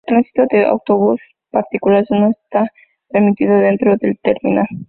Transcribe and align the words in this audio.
El 0.07 0.15
tránsito 0.25 0.43
de 0.49 0.65
autos 0.65 1.19
particulares 1.51 2.07
no 2.09 2.31
está 2.31 2.67
permitido 3.09 3.55
dentro 3.59 3.95
del 3.97 4.17
terminal. 4.19 4.65